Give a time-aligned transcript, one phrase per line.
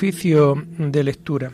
[0.00, 1.52] Oficio de lectura.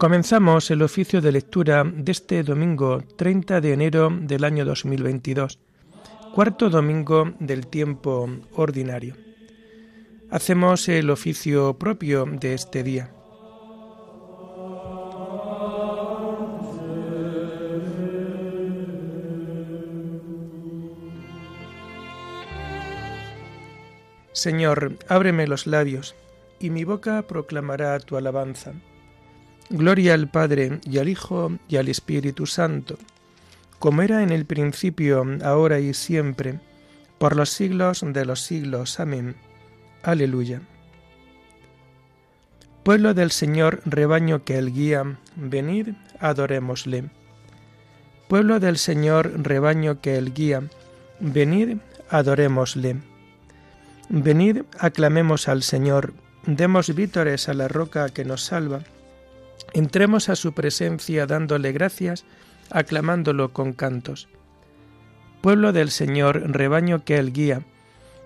[0.00, 5.58] Comenzamos el oficio de lectura de este domingo 30 de enero del año 2022,
[6.34, 9.14] cuarto domingo del tiempo ordinario.
[10.30, 13.12] Hacemos el oficio propio de este día.
[24.32, 26.14] Señor, ábreme los labios,
[26.58, 28.72] y mi boca proclamará tu alabanza.
[29.72, 32.98] Gloria al Padre y al Hijo y al Espíritu Santo,
[33.78, 36.58] como era en el principio, ahora y siempre,
[37.18, 38.98] por los siglos de los siglos.
[38.98, 39.36] Amén.
[40.02, 40.60] Aleluya.
[42.82, 47.04] Pueblo del Señor, rebaño que Él guía, venid, adorémosle.
[48.26, 50.64] Pueblo del Señor, rebaño que Él guía,
[51.20, 51.76] venid,
[52.08, 52.96] adorémosle.
[54.08, 56.12] Venid, aclamemos al Señor,
[56.44, 58.80] demos vítores a la roca que nos salva
[59.72, 62.24] Entremos a su presencia dándole gracias,
[62.70, 64.28] aclamándolo con cantos.
[65.40, 67.62] Pueblo del Señor, rebaño que Él guía,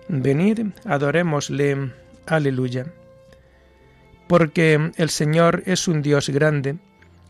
[0.07, 1.91] venid, adorémosle,
[2.25, 2.87] aleluya.
[4.27, 6.77] Porque el Señor es un Dios grande,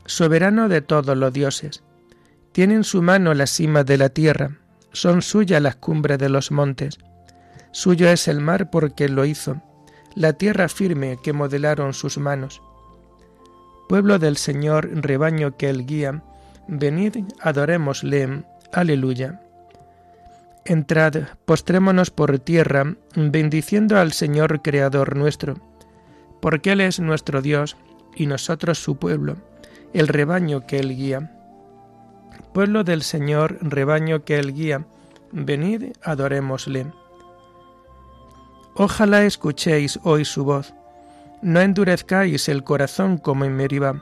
[0.06, 1.84] soberano de todos los dioses.
[2.52, 4.58] Tiene en su mano la cima de la tierra,
[4.92, 6.98] son suyas las cumbres de los montes.
[7.72, 9.62] Suyo es el mar porque lo hizo,
[10.16, 12.62] la tierra firme que modelaron sus manos.
[13.88, 16.24] Pueblo del Señor, rebaño que Él guía,
[16.68, 18.44] venid, adorémosle.
[18.74, 19.42] Aleluya.
[20.66, 25.56] Entrad, postrémonos por tierra, bendiciendo al Señor Creador nuestro,
[26.42, 27.78] porque Él es nuestro Dios
[28.16, 29.38] y nosotros su pueblo,
[29.94, 31.32] el rebaño que Él guía.
[32.54, 34.88] Pueblo del Señor, rebaño que Él guía,
[35.32, 36.88] venid, adorémosle.
[38.74, 40.74] Ojalá escuchéis hoy su voz
[41.42, 44.02] no endurezcáis el corazón como en Meribá,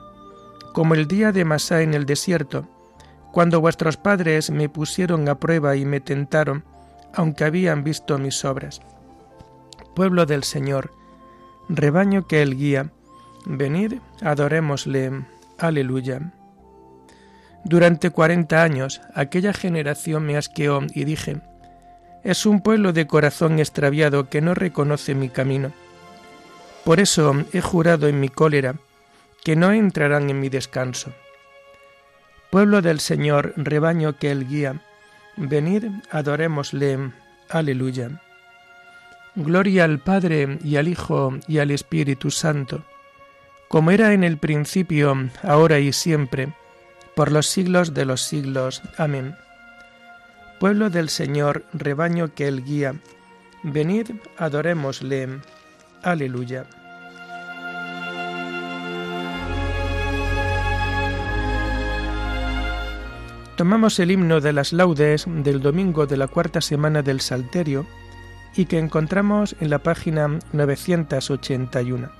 [0.72, 2.68] como el día de Masá en el desierto,
[3.32, 6.64] cuando vuestros padres me pusieron a prueba y me tentaron,
[7.12, 8.80] aunque habían visto mis obras.
[9.94, 10.92] Pueblo del Señor,
[11.68, 12.90] rebaño que Él guía,
[13.46, 15.24] venid, adorémosle.
[15.58, 16.32] Aleluya.
[17.64, 21.40] Durante cuarenta años aquella generación me asqueó y dije,
[22.22, 25.72] es un pueblo de corazón extraviado que no reconoce mi camino.
[26.84, 28.74] Por eso he jurado en mi cólera
[29.42, 31.12] que no entrarán en mi descanso.
[32.50, 34.82] Pueblo del Señor, rebaño que Él guía,
[35.36, 37.12] venid, adorémosle.
[37.48, 38.22] Aleluya.
[39.34, 42.84] Gloria al Padre y al Hijo y al Espíritu Santo,
[43.68, 46.54] como era en el principio, ahora y siempre,
[47.16, 48.82] por los siglos de los siglos.
[48.96, 49.36] Amén.
[50.60, 52.94] Pueblo del Señor, rebaño que Él guía,
[53.64, 55.40] venid, adorémosle.
[56.04, 56.66] Aleluya.
[63.56, 67.86] Tomamos el himno de las laudes del domingo de la cuarta semana del Salterio
[68.54, 72.10] y que encontramos en la página 981.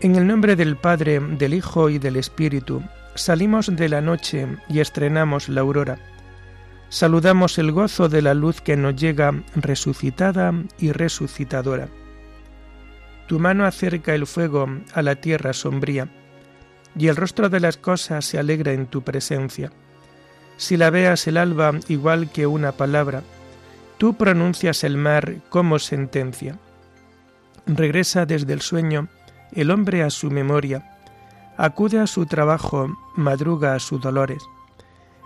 [0.00, 2.82] En el nombre del Padre, del Hijo y del Espíritu,
[3.14, 5.98] salimos de la noche y estrenamos la aurora
[6.88, 11.88] saludamos el gozo de la luz que nos llega resucitada y resucitadora.
[13.26, 16.08] Tu mano acerca el fuego a la tierra sombría,
[16.96, 19.70] y el rostro de las cosas se alegra en tu presencia.
[20.56, 23.22] Si la veas el alba igual que una palabra,
[23.98, 26.58] tú pronuncias el mar como sentencia.
[27.66, 29.08] Regresa desde el sueño
[29.52, 30.98] el hombre a su memoria,
[31.56, 34.42] acude a su trabajo, madruga a sus dolores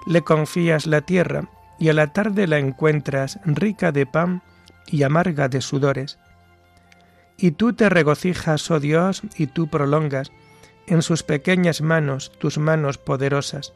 [0.06, 4.42] le confías la tierra y a la tarde la encuentras rica de pan
[4.86, 6.18] y amarga de sudores.
[7.36, 10.30] Y tú te regocijas, oh Dios, y tú prolongas
[10.86, 13.72] en sus pequeñas manos tus manos poderosas.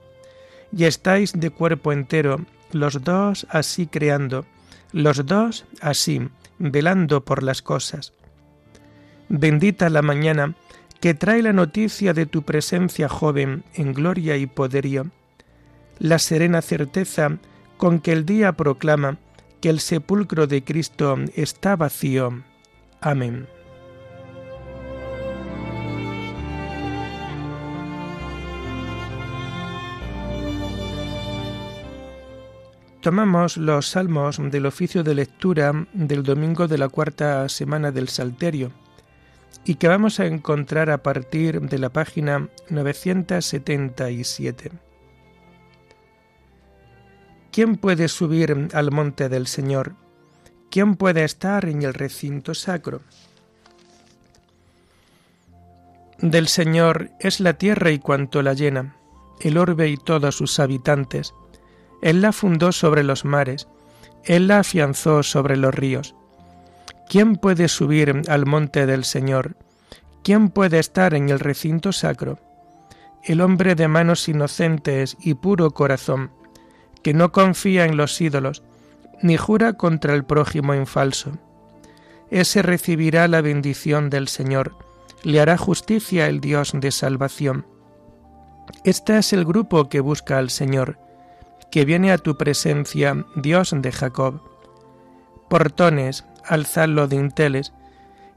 [0.76, 4.44] Y estáis de cuerpo entero, los dos así creando,
[4.92, 6.28] los dos así,
[6.58, 8.12] velando por las cosas.
[9.28, 10.54] Bendita la mañana
[11.00, 15.10] que trae la noticia de tu presencia joven en gloria y poderío
[15.98, 17.38] la serena certeza
[17.76, 19.18] con que el día proclama
[19.60, 22.42] que el sepulcro de Cristo está vacío.
[23.00, 23.48] Amén.
[33.00, 38.72] Tomamos los salmos del oficio de lectura del domingo de la cuarta semana del Salterio
[39.64, 44.85] y que vamos a encontrar a partir de la página 977.
[47.56, 49.94] ¿Quién puede subir al monte del Señor?
[50.70, 53.00] ¿Quién puede estar en el recinto sacro?
[56.18, 58.98] Del Señor es la tierra y cuanto la llena,
[59.40, 61.32] el orbe y todos sus habitantes.
[62.02, 63.68] Él la fundó sobre los mares,
[64.24, 66.14] Él la afianzó sobre los ríos.
[67.08, 69.56] ¿Quién puede subir al monte del Señor?
[70.22, 72.38] ¿Quién puede estar en el recinto sacro?
[73.24, 76.32] El hombre de manos inocentes y puro corazón,
[77.06, 78.64] que no confía en los ídolos,
[79.22, 81.38] ni jura contra el prójimo en falso.
[82.32, 84.74] Ese recibirá la bendición del Señor,
[85.22, 87.64] le hará justicia el Dios de salvación.
[88.82, 90.98] Este es el grupo que busca al Señor,
[91.70, 94.40] que viene a tu presencia, Dios de Jacob.
[95.48, 97.72] Portones, alzadlo de inteles,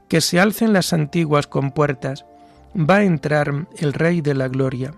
[0.06, 2.24] que se alcen las antiguas compuertas,
[2.76, 4.94] va a entrar el Rey de la Gloria.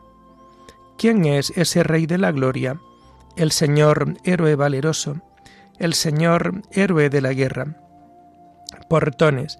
[0.99, 2.79] ¿Quién es ese Rey de la Gloria?
[3.37, 5.23] El Señor héroe valeroso,
[5.79, 7.77] el Señor héroe de la guerra.
[8.89, 9.59] Portones,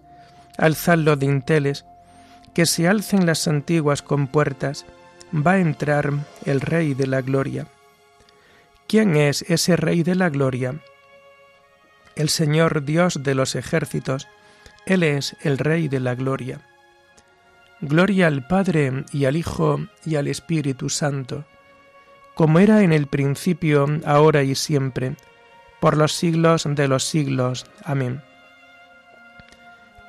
[0.59, 1.87] alzadlo de inteles,
[2.55, 4.85] que se alcen las antiguas compuertas,
[5.35, 6.13] va a entrar
[6.45, 7.67] el Rey de la Gloria.
[8.87, 10.75] ¿Quién es ese Rey de la Gloria?
[12.15, 14.29] El Señor Dios de los ejércitos,
[14.85, 16.61] Él es el Rey de la Gloria.
[17.81, 21.47] Gloria al Padre y al Hijo y al Espíritu Santo,
[22.35, 25.17] como era en el principio, ahora y siempre,
[25.81, 27.67] por los siglos de los siglos.
[27.85, 28.23] Amén.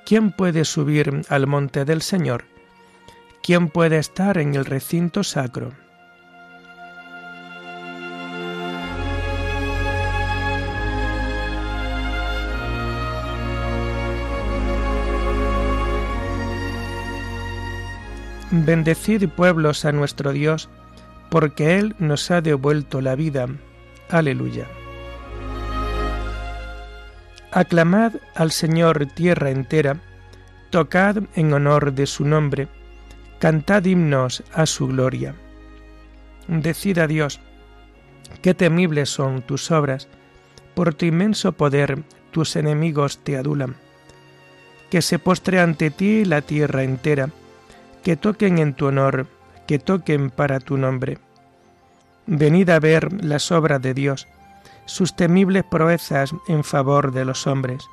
[0.05, 2.45] ¿Quién puede subir al monte del Señor?
[3.41, 5.71] ¿Quién puede estar en el recinto sacro?
[18.51, 20.69] Bendecid pueblos a nuestro Dios,
[21.33, 23.47] porque Él nos ha devuelto la vida.
[24.07, 24.67] Aleluya.
[27.51, 29.99] Aclamad al Señor tierra entera,
[30.69, 32.67] tocad en honor de su nombre,
[33.39, 35.33] cantad himnos a su gloria.
[36.47, 37.39] Decid a Dios,
[38.43, 40.07] qué temibles son tus obras,
[40.75, 43.75] por tu inmenso poder tus enemigos te adulan.
[44.91, 47.29] Que se postre ante ti la tierra entera,
[48.03, 49.25] que toquen en tu honor,
[49.67, 51.17] que toquen para tu nombre.
[52.25, 54.27] Venid a ver las obras de Dios,
[54.85, 57.85] sus temibles proezas en favor de los hombres.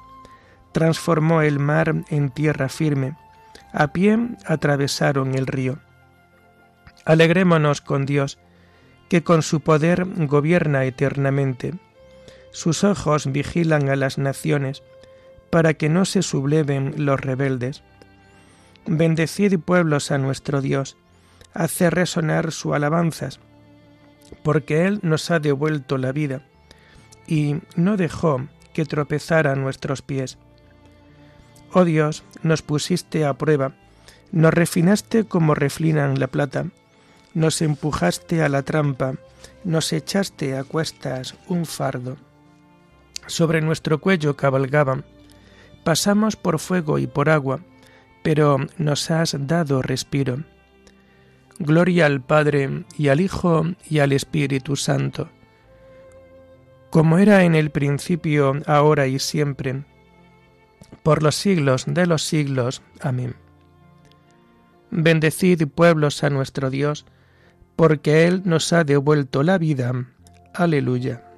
[0.72, 3.16] Transformó el mar en tierra firme,
[3.72, 5.78] a pie atravesaron el río.
[7.04, 8.38] Alegrémonos con Dios,
[9.08, 11.74] que con su poder gobierna eternamente.
[12.52, 14.82] Sus ojos vigilan a las naciones,
[15.50, 17.82] para que no se subleven los rebeldes.
[18.86, 20.96] Bendecid pueblos a nuestro Dios,
[21.54, 23.40] hace resonar su alabanzas,
[24.42, 26.42] porque Él nos ha devuelto la vida
[27.26, 30.38] y no dejó que tropezara nuestros pies.
[31.72, 33.72] Oh Dios, nos pusiste a prueba,
[34.32, 36.66] nos refinaste como reflinan la plata,
[37.34, 39.14] nos empujaste a la trampa,
[39.64, 42.16] nos echaste a cuestas un fardo.
[43.26, 45.04] Sobre nuestro cuello cabalgaban,
[45.84, 47.60] pasamos por fuego y por agua,
[48.22, 50.44] pero nos has dado respiro.
[51.60, 55.28] Gloria al Padre y al Hijo y al Espíritu Santo
[56.90, 59.84] como era en el principio, ahora y siempre,
[61.04, 62.82] por los siglos de los siglos.
[63.00, 63.36] Amén.
[64.90, 67.06] Bendecid pueblos a nuestro Dios,
[67.76, 69.92] porque Él nos ha devuelto la vida.
[70.52, 71.29] Aleluya.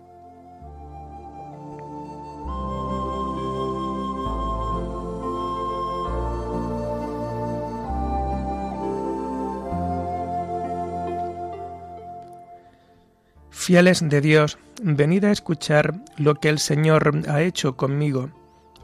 [13.65, 18.29] Fieles de Dios, venid a escuchar lo que el Señor ha hecho conmigo.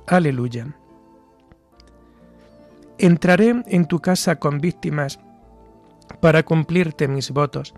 [0.07, 0.69] Aleluya.
[2.97, 5.19] Entraré en tu casa con víctimas
[6.21, 7.75] para cumplirte mis votos,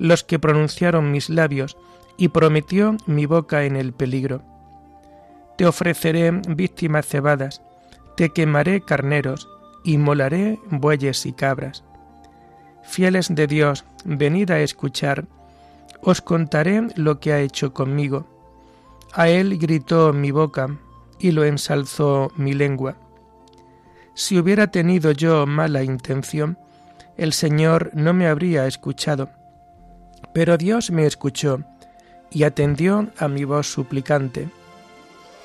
[0.00, 1.76] los que pronunciaron mis labios
[2.16, 4.42] y prometió mi boca en el peligro.
[5.56, 7.62] Te ofreceré víctimas cebadas,
[8.16, 9.48] te quemaré carneros,
[9.84, 11.84] y molaré bueyes y cabras.
[12.82, 15.28] Fieles de Dios, venid a escuchar
[16.02, 18.26] os contaré lo que ha hecho conmigo.
[19.12, 20.78] A él gritó mi boca
[21.18, 22.96] y lo ensalzó mi lengua.
[24.14, 26.58] Si hubiera tenido yo mala intención,
[27.16, 29.30] el Señor no me habría escuchado.
[30.34, 31.60] Pero Dios me escuchó
[32.30, 34.48] y atendió a mi voz suplicante.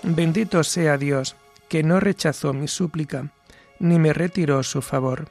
[0.04, 1.36] Bendito sea Dios,
[1.70, 3.32] que no rechazó mi súplica,
[3.80, 5.30] ni me retiró su favor.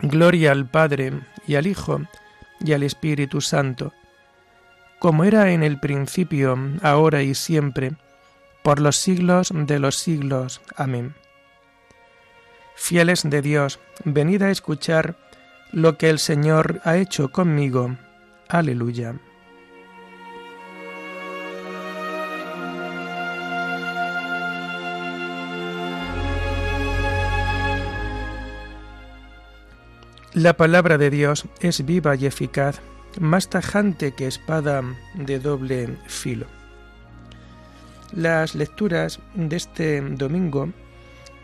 [0.00, 2.00] Gloria al Padre, y al Hijo,
[2.64, 3.92] y al Espíritu Santo,
[4.98, 7.92] como era en el principio, ahora y siempre,
[8.62, 10.62] por los siglos de los siglos.
[10.76, 11.14] Amén.
[12.74, 15.16] Fieles de Dios, venid a escuchar
[15.72, 17.96] lo que el Señor ha hecho conmigo.
[18.48, 19.14] Aleluya.
[30.34, 32.80] La palabra de Dios es viva y eficaz,
[33.20, 34.82] más tajante que espada
[35.14, 36.46] de doble filo.
[38.12, 40.70] Las lecturas de este domingo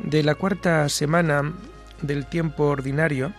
[0.01, 1.55] de la cuarta semana
[2.03, 3.33] del tiempo ordinario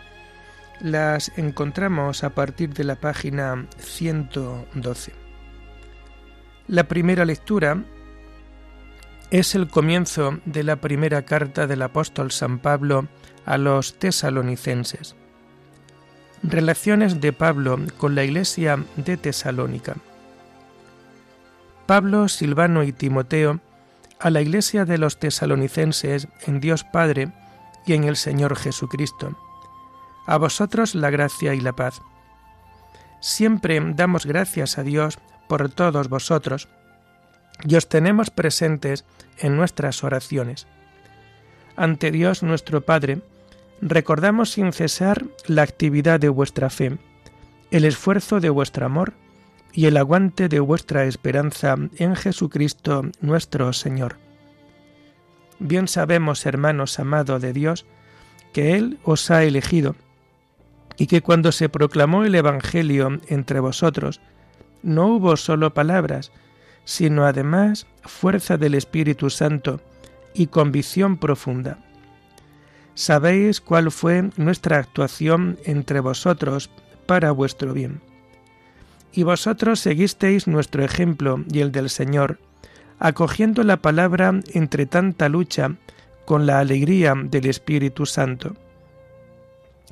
[0.79, 5.11] las encontramos a partir de la página 112.
[6.69, 7.83] La primera lectura
[9.31, 13.09] es el comienzo de la primera carta del apóstol San Pablo
[13.45, 15.17] a los tesalonicenses.
[16.43, 19.95] Relaciones de Pablo con la iglesia de Tesalónica.
[21.85, 23.59] Pablo, Silvano y Timoteo
[24.19, 27.31] a la iglesia de los tesalonicenses en Dios Padre
[27.85, 29.37] y en el Señor Jesucristo.
[30.25, 32.01] A vosotros la gracia y la paz.
[33.19, 36.69] Siempre damos gracias a Dios por todos vosotros
[37.63, 39.05] y os tenemos presentes
[39.37, 40.65] en nuestras oraciones.
[41.75, 43.21] Ante Dios nuestro Padre,
[43.81, 46.97] recordamos sin cesar la actividad de vuestra fe,
[47.71, 49.13] el esfuerzo de vuestro amor
[49.73, 54.17] y el aguante de vuestra esperanza en Jesucristo nuestro Señor.
[55.59, 57.85] Bien sabemos, hermanos amados de Dios,
[58.53, 59.95] que Él os ha elegido,
[60.97, 64.21] y que cuando se proclamó el Evangelio entre vosotros,
[64.83, 66.31] no hubo solo palabras,
[66.83, 69.79] sino además fuerza del Espíritu Santo
[70.33, 71.79] y convicción profunda
[72.93, 76.69] sabéis cuál fue nuestra actuación entre vosotros
[77.05, 78.01] para vuestro bien.
[79.13, 82.39] Y vosotros seguisteis nuestro ejemplo y el del Señor,
[82.99, 85.75] acogiendo la palabra entre tanta lucha
[86.25, 88.55] con la alegría del Espíritu Santo.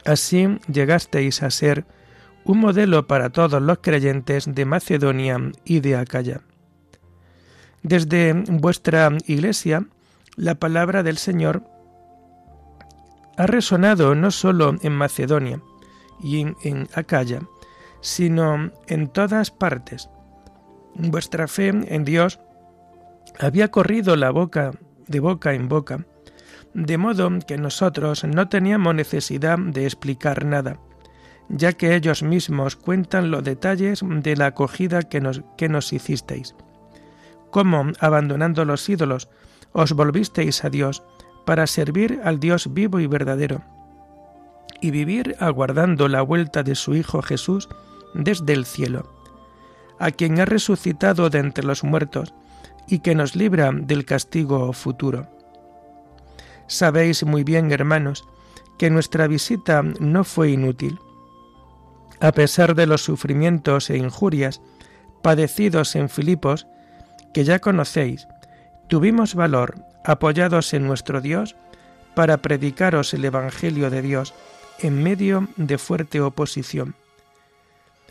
[0.05, 1.85] Así llegasteis a ser
[2.45, 6.41] un modelo para todos los creyentes de Macedonia y de Acaya.
[7.83, 9.85] Desde vuestra iglesia,
[10.35, 11.63] la palabra del Señor
[13.39, 15.61] ha resonado no solo en Macedonia
[16.21, 17.39] y en, Acaya,
[18.01, 20.09] sino en todas partes.
[20.93, 22.41] Vuestra fe en Dios
[23.39, 24.73] había corrido la boca
[25.07, 26.05] de boca en boca,
[26.73, 30.77] de modo que nosotros no teníamos necesidad de explicar nada,
[31.47, 36.55] ya que ellos mismos cuentan los detalles de la acogida que nos, que nos hicisteis.
[37.51, 39.29] Cómo, abandonando los ídolos,
[39.71, 41.03] os volvisteis a Dios,
[41.49, 43.63] para servir al Dios vivo y verdadero,
[44.81, 47.69] y vivir aguardando la vuelta de su Hijo Jesús
[48.13, 49.11] desde el cielo,
[49.97, 52.35] a quien ha resucitado de entre los muertos
[52.87, 55.25] y que nos libra del castigo futuro.
[56.67, 58.27] Sabéis muy bien, hermanos,
[58.77, 60.99] que nuestra visita no fue inútil.
[62.19, 64.61] A pesar de los sufrimientos e injurias
[65.23, 66.67] padecidos en Filipos,
[67.33, 68.27] que ya conocéis,
[68.87, 71.55] tuvimos valor apoyados en nuestro Dios,
[72.15, 74.33] para predicaros el Evangelio de Dios
[74.79, 76.95] en medio de fuerte oposición.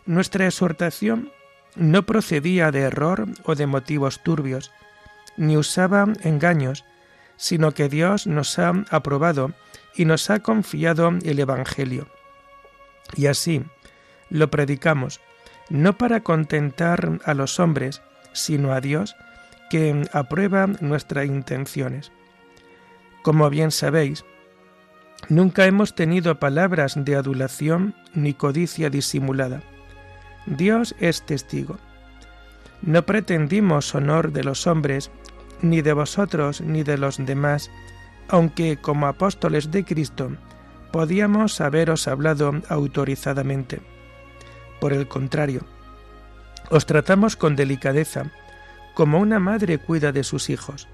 [0.07, 1.31] Nuestra exhortación
[1.77, 4.71] no procedía de error o de motivos turbios,
[5.37, 6.85] ni usaba engaños,
[7.37, 9.53] sino que Dios nos ha aprobado
[9.95, 12.09] y nos ha confiado el Evangelio.
[13.17, 13.63] Y así
[14.31, 15.21] lo predicamos,
[15.69, 18.03] no para contentar a los hombres,
[18.33, 19.17] sino a Dios,
[19.71, 22.13] que aprueba nuestras intenciones.
[23.23, 24.25] Como bien sabéis,
[25.29, 29.63] nunca hemos tenido palabras de adulación ni codicia disimulada.
[30.47, 31.79] Dios es testigo.
[32.83, 35.11] No pretendimos honor de los hombres,
[35.63, 37.71] ni de vosotros, ni de los demás,
[38.29, 40.31] aunque como apóstoles de Cristo
[40.93, 43.81] podíamos haberos hablado autorizadamente.
[44.81, 45.63] Por el contrario,
[46.71, 48.31] os tratamos con delicadeza,
[48.99, 50.89] como una madre cuida de sus hijos.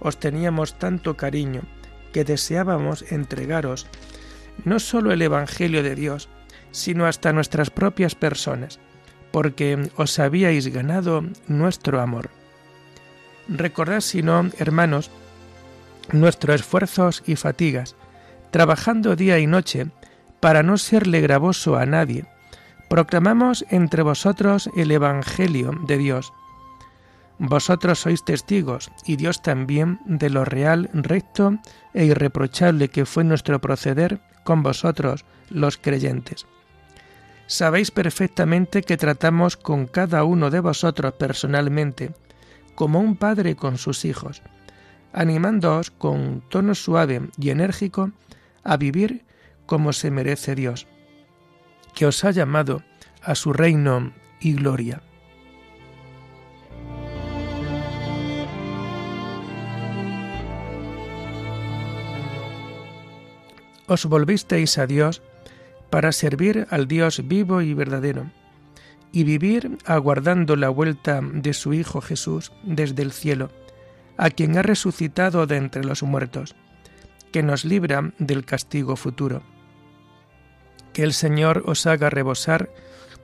[0.00, 1.62] Os teníamos tanto cariño
[2.12, 3.86] que deseábamos entregaros
[4.64, 6.28] no solo el Evangelio de Dios,
[6.72, 8.80] sino hasta nuestras propias personas,
[9.30, 12.30] porque os habíais ganado nuestro amor.
[13.46, 15.12] Recordad, si no, hermanos,
[16.10, 17.94] nuestros esfuerzos y fatigas,
[18.50, 19.86] trabajando día y noche
[20.40, 22.24] para no serle gravoso a nadie,
[22.90, 26.32] proclamamos entre vosotros el Evangelio de Dios.
[27.38, 31.58] Vosotros sois testigos, y Dios también, de lo real, recto
[31.92, 36.46] e irreprochable que fue nuestro proceder con vosotros, los creyentes.
[37.46, 42.12] Sabéis perfectamente que tratamos con cada uno de vosotros personalmente,
[42.74, 44.42] como un padre con sus hijos,
[45.12, 48.10] animándoos con tono suave y enérgico
[48.64, 49.24] a vivir
[49.66, 50.86] como se merece Dios,
[51.94, 52.82] que os ha llamado
[53.22, 55.02] a su reino y gloria.
[63.86, 65.22] Os volvisteis a Dios
[65.90, 68.30] para servir al Dios vivo y verdadero,
[69.12, 73.50] y vivir aguardando la vuelta de su Hijo Jesús desde el cielo,
[74.16, 76.56] a quien ha resucitado de entre los muertos,
[77.32, 79.42] que nos libra del castigo futuro.
[80.92, 82.70] Que el Señor os haga rebosar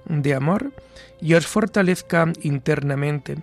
[0.05, 0.73] de amor
[1.21, 3.43] y os fortalezca internamente,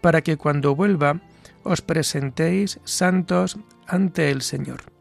[0.00, 1.20] para que cuando vuelva
[1.64, 4.95] os presentéis santos ante el Señor,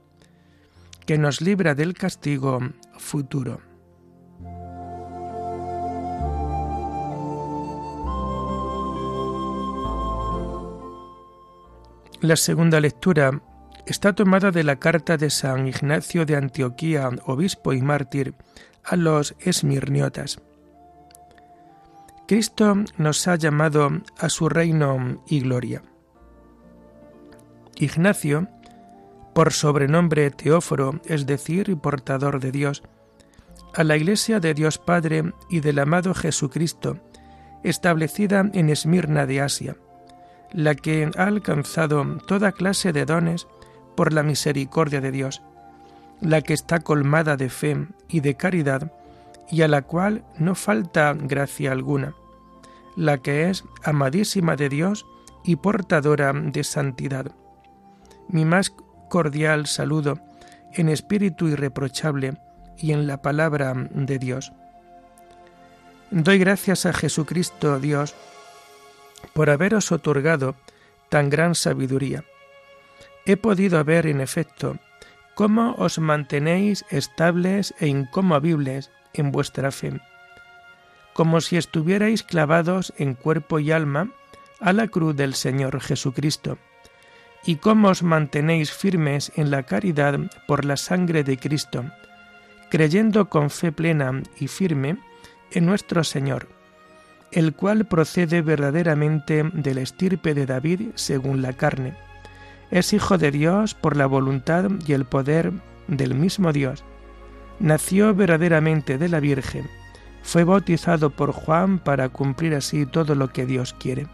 [1.05, 2.59] que nos libra del castigo
[2.97, 3.61] futuro.
[12.21, 13.41] La segunda lectura
[13.85, 18.33] está tomada de la carta de San Ignacio de Antioquía, obispo y mártir,
[18.83, 20.39] a los esmirniotas.
[22.27, 25.83] Cristo nos ha llamado a su reino y gloria.
[27.75, 28.47] Ignacio,
[29.35, 32.83] por sobrenombre Teóforo, es decir, portador de Dios,
[33.73, 37.01] a la Iglesia de Dios Padre y del amado Jesucristo,
[37.61, 39.75] establecida en Esmirna de Asia,
[40.53, 43.45] la que ha alcanzado toda clase de dones
[43.97, 45.41] por la misericordia de Dios,
[46.21, 48.93] la que está colmada de fe y de caridad,
[49.51, 52.15] y a la cual no falta gracia alguna,
[52.95, 55.05] la que es amadísima de Dios
[55.43, 57.33] y portadora de santidad.
[58.29, 58.73] Mi más
[59.15, 60.19] cordial saludo
[60.73, 62.33] en espíritu irreprochable
[62.75, 64.51] y en la palabra de Dios.
[66.11, 68.13] Doy gracias a Jesucristo Dios
[69.31, 70.57] por haberos otorgado
[71.07, 72.25] tan gran sabiduría.
[73.25, 74.79] He podido ver, en efecto,
[75.33, 80.01] cómo os mantenéis estables e incomovibles en vuestra fe,
[81.13, 84.09] como si estuvierais clavados en cuerpo y alma
[84.59, 86.57] a la cruz del Señor Jesucristo,
[87.45, 91.85] y cómo os mantenéis firmes en la caridad por la sangre de Cristo,
[92.69, 94.97] creyendo con fe plena y firme
[95.51, 96.47] en nuestro Señor,
[97.31, 101.93] el cual procede verdaderamente del estirpe de David según la carne.
[102.71, 105.51] Es hijo de Dios por la voluntad y el poder
[105.87, 106.83] del mismo Dios.
[107.59, 109.69] Nació verdaderamente de la Virgen.
[110.23, 114.07] Fue bautizado por Juan para cumplir así todo lo que Dios quiere.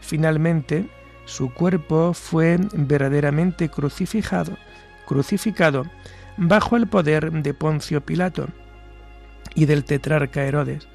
[0.00, 0.88] Finalmente,
[1.30, 4.56] su cuerpo fue verdaderamente crucificado,
[5.06, 5.86] crucificado
[6.36, 8.48] bajo el poder de Poncio Pilato
[9.54, 10.88] y del tetrarca Herodes,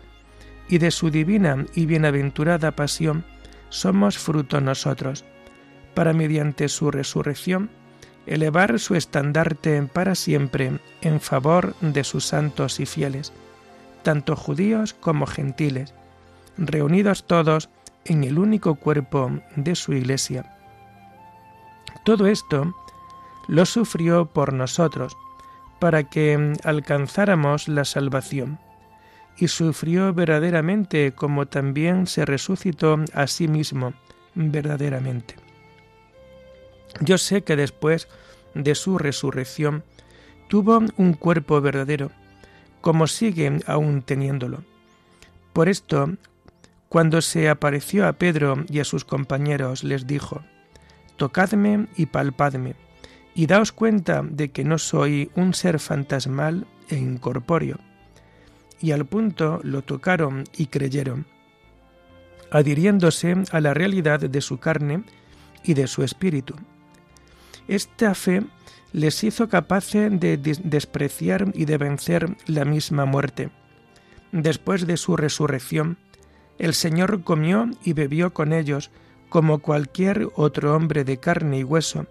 [0.68, 3.24] y de su divina y bienaventurada pasión
[3.70, 5.24] somos fruto nosotros,
[5.94, 7.70] para mediante su resurrección
[8.26, 13.32] elevar su estandarte para siempre en favor de sus santos y fieles,
[14.04, 15.94] tanto judíos como gentiles,
[16.58, 17.70] reunidos todos
[18.06, 20.52] en el único cuerpo de su Iglesia.
[22.04, 22.74] Todo esto
[23.48, 25.18] lo sufrió por nosotros,
[25.80, 28.60] para que alcanzáramos la salvación,
[29.38, 33.94] y sufrió verdaderamente como también se resucitó a sí mismo
[34.34, 35.36] verdaderamente.
[37.02, 38.08] Yo sé que después
[38.54, 39.84] de su resurrección
[40.48, 42.12] tuvo un cuerpo verdadero,
[42.82, 44.64] como sigue aún teniéndolo.
[45.54, 46.14] Por esto,
[46.90, 50.44] cuando se apareció a Pedro y a sus compañeros, les dijo,
[51.18, 52.76] Tocadme y palpadme,
[53.34, 57.80] y daos cuenta de que no soy un ser fantasmal e incorpóreo.
[58.80, 61.26] Y al punto lo tocaron y creyeron,
[62.52, 65.04] adhiriéndose a la realidad de su carne
[65.64, 66.56] y de su espíritu.
[67.68, 68.44] Esta fe
[68.94, 73.50] les hizo capaces de despreciar y de vencer la misma muerte.
[74.32, 75.98] Después de su resurrección,
[76.58, 78.92] el Señor comió y bebió con ellos
[79.30, 82.06] como cualquier otro hombre de carne y hueso,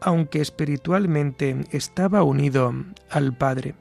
[0.00, 2.74] aunque espiritualmente estaba unido
[3.10, 3.74] al Padre.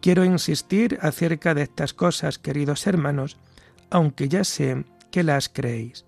[0.00, 3.38] Quiero insistir acerca de estas cosas, queridos hermanos,
[3.90, 6.04] aunque ya sé que las creéis.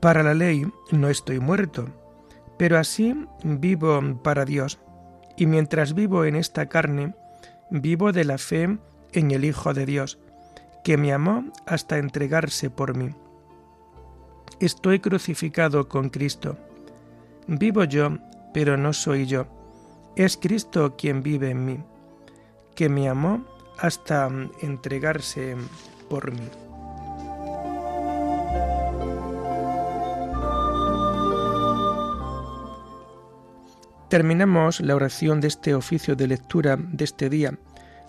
[0.00, 1.88] Para la ley no estoy muerto,
[2.56, 4.78] Pero así vivo para Dios,
[5.36, 7.14] y mientras vivo en esta carne,
[7.70, 8.78] vivo de la fe
[9.12, 10.18] en el Hijo de Dios,
[10.82, 13.14] que me amó hasta entregarse por mí.
[14.60, 16.56] Estoy crucificado con Cristo.
[17.46, 18.18] Vivo yo,
[18.52, 19.46] pero no soy yo.
[20.16, 21.78] Es Cristo quien vive en mí,
[22.74, 23.44] que me amó
[23.78, 24.28] hasta
[24.60, 25.56] entregarse
[26.08, 26.48] por mí.
[34.14, 37.58] Terminamos la oración de este oficio de lectura de este día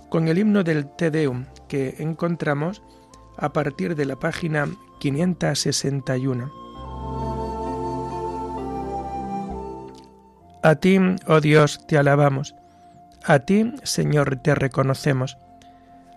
[0.07, 2.83] con el himno del Te Deum que encontramos
[3.37, 4.67] a partir de la página
[4.99, 6.53] 561.
[10.61, 12.53] A ti, oh Dios, te alabamos.
[13.23, 15.39] A ti, Señor, te reconocemos.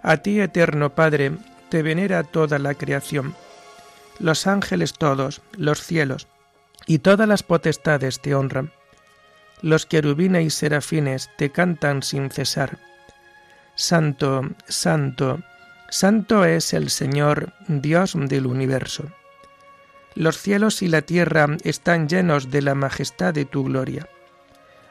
[0.02, 1.32] A ti, eterno Padre,
[1.70, 3.34] te venera toda la creación.
[4.18, 6.28] Los ángeles todos, los cielos
[6.86, 8.70] y todas las potestades te honran.
[9.62, 12.78] Los querubines y serafines te cantan sin cesar.
[13.74, 15.40] Santo, santo,
[15.88, 19.04] santo es el Señor, Dios del universo.
[20.14, 24.08] Los cielos y la tierra están llenos de la majestad de tu gloria.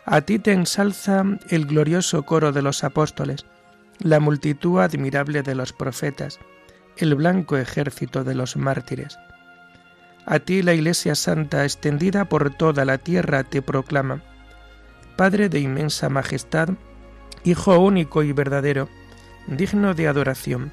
[0.05, 3.45] A ti te ensalza el glorioso coro de los apóstoles,
[3.99, 6.39] la multitud admirable de los profetas,
[6.95, 9.17] el blanco ejército de los mártires.
[10.25, 14.21] A ti la Iglesia Santa extendida por toda la tierra te proclama.
[15.17, 16.69] Padre de inmensa majestad,
[17.43, 18.87] Hijo único y verdadero,
[19.47, 20.71] digno de adoración,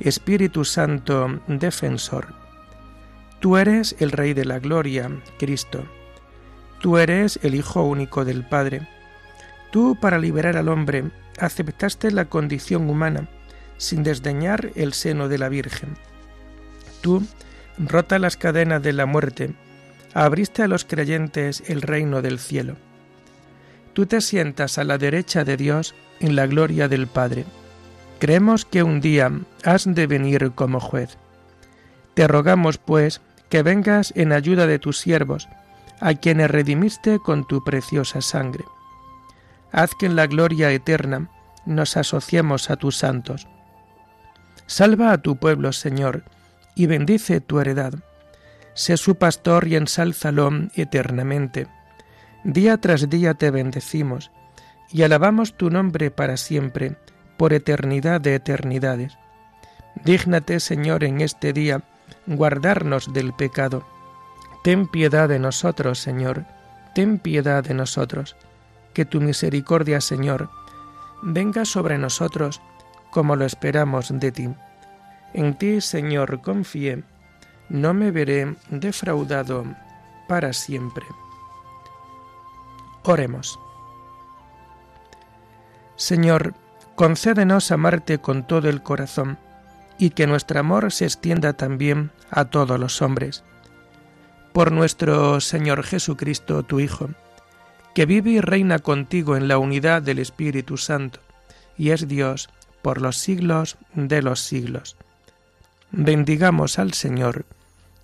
[0.00, 2.34] Espíritu Santo, defensor.
[3.40, 5.84] Tú eres el Rey de la Gloria, Cristo.
[6.80, 8.88] Tú eres el Hijo único del Padre.
[9.70, 13.28] Tú, para liberar al hombre, aceptaste la condición humana,
[13.76, 15.98] sin desdeñar el seno de la Virgen.
[17.02, 17.22] Tú,
[17.76, 19.52] rota las cadenas de la muerte,
[20.14, 22.76] abriste a los creyentes el reino del cielo
[23.94, 27.44] tú te sientas a la derecha de Dios en la gloria del Padre.
[28.18, 29.30] Creemos que un día
[29.64, 31.16] has de venir como juez.
[32.14, 35.48] Te rogamos, pues, que vengas en ayuda de tus siervos,
[36.00, 38.64] a quienes redimiste con tu preciosa sangre.
[39.72, 41.30] Haz que en la gloria eterna
[41.64, 43.46] nos asociemos a tus santos.
[44.66, 46.24] Salva a tu pueblo, Señor,
[46.74, 47.94] y bendice tu heredad.
[48.74, 51.68] Sé su pastor y ensálzalo eternamente
[52.44, 54.30] Día tras día te bendecimos
[54.92, 56.94] y alabamos tu nombre para siempre,
[57.38, 59.16] por eternidad de eternidades.
[60.04, 61.82] Dígnate, Señor, en este día
[62.26, 63.86] guardarnos del pecado.
[64.62, 66.44] Ten piedad de nosotros, Señor,
[66.94, 68.36] ten piedad de nosotros.
[68.92, 70.50] Que tu misericordia, Señor,
[71.22, 72.60] venga sobre nosotros
[73.10, 74.48] como lo esperamos de ti.
[75.32, 77.04] En ti, Señor, confié,
[77.70, 79.64] no me veré defraudado
[80.28, 81.06] para siempre.
[83.04, 83.60] Oremos.
[85.96, 86.54] Señor,
[86.94, 89.38] concédenos amarte con todo el corazón
[89.98, 93.44] y que nuestro amor se extienda también a todos los hombres.
[94.52, 97.10] Por nuestro Señor Jesucristo, tu Hijo,
[97.94, 101.20] que vive y reina contigo en la unidad del Espíritu Santo,
[101.76, 102.48] y es Dios
[102.82, 104.96] por los siglos de los siglos.
[105.90, 107.44] Bendigamos al Señor,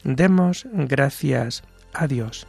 [0.04, 2.46] demos gracias a Dios.